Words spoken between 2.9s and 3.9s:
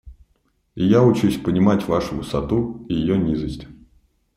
ее низость.